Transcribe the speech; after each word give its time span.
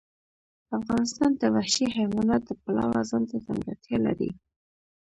افغانستان 0.79 1.31
د 1.41 1.43
وحشي 1.55 1.85
حیوانات 1.97 2.41
د 2.45 2.51
پلوه 2.61 2.99
ځانته 3.09 3.35
ځانګړتیا 3.45 3.97
لري. 4.05 4.29